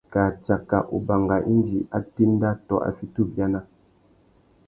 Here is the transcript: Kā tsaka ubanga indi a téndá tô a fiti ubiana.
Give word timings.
Kā 0.13 0.21
tsaka 0.43 0.77
ubanga 0.97 1.37
indi 1.53 1.79
a 1.97 1.99
téndá 2.15 2.49
tô 2.67 2.75
a 2.87 2.89
fiti 2.99 3.17
ubiana. 3.27 3.59